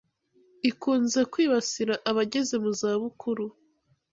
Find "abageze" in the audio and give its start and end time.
2.09-2.55